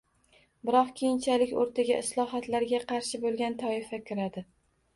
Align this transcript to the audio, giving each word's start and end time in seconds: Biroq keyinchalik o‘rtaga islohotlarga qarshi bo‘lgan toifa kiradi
Biroq 0.69 0.87
keyinchalik 1.01 1.53
o‘rtaga 1.65 1.99
islohotlarga 2.05 2.81
qarshi 2.89 3.23
bo‘lgan 3.27 3.61
toifa 3.63 4.05
kiradi 4.11 4.49